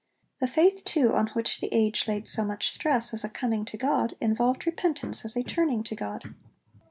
[0.39, 3.77] The faith, too, on which the age laid so much stress as a 'coming' to
[3.77, 6.33] God, involved repentance as a 'turning' to God.